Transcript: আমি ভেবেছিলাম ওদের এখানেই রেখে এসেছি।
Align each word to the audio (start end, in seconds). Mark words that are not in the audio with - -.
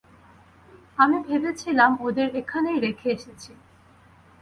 আমি 0.97 1.17
ভেবেছিলাম 1.27 1.91
ওদের 2.01 2.27
এখানেই 2.35 2.77
রেখে 2.79 3.07
এসেছি। 3.11 3.51